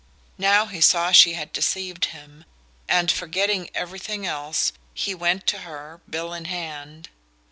Now 0.39 0.65
he 0.65 0.81
saw 0.81 1.11
she 1.11 1.33
had 1.33 1.53
deceived 1.53 2.05
him, 2.05 2.45
and, 2.89 3.11
forgetting 3.11 3.69
everything 3.75 4.25
else, 4.25 4.73
he 4.95 5.13
went 5.13 5.45
to 5.49 5.59
her, 5.59 6.01
bill 6.09 6.33
in 6.33 6.45
hand. 6.45 7.09